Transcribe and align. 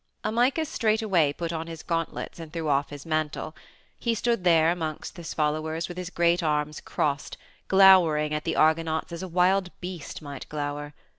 Amycus 0.23 0.67
straightway 0.67 1.31
put 1.31 1.53
on 1.53 1.67
his 1.67 1.83
gauntlets 1.83 2.39
and 2.39 2.51
threw 2.51 2.69
off 2.69 2.89
his 2.89 3.05
mantle; 3.05 3.55
he 3.99 4.15
stood 4.15 4.43
there 4.43 4.71
amongst 4.71 5.15
his 5.15 5.35
followers 5.35 5.87
with 5.87 5.95
his 5.95 6.09
great 6.09 6.41
arms 6.41 6.81
crossed, 6.81 7.37
glowering 7.67 8.33
at 8.33 8.43
the 8.43 8.55
Argonauts 8.55 9.11
as 9.11 9.21
a 9.21 9.27
wild 9.27 9.69
beast 9.79 10.19
might 10.19 10.49
glower. 10.49 10.95